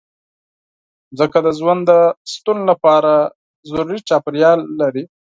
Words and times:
مځکه 1.11 1.39
د 1.45 1.47
ژوند 1.59 1.81
د 1.89 1.91
شتون 2.31 2.57
لپاره 2.69 3.11
ضروري 3.69 3.99
چاپېریال 4.09 4.59
لري. 4.79 5.03